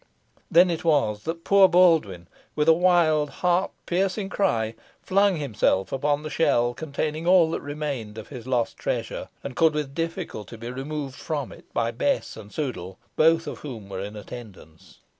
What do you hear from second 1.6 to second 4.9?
Baldwyn, with a wild, heart piercing cry,